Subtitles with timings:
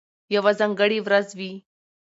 [0.35, 1.51] یوه ځانګړې ورځ وي،